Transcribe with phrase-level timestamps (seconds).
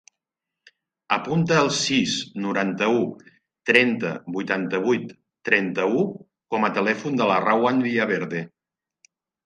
[1.17, 2.15] Apunta el sis,
[2.45, 3.03] noranta-u,
[3.73, 5.15] trenta, vuitanta-vuit,
[5.51, 6.05] trenta-u
[6.55, 8.47] com a telèfon de la Rawan Villaverde.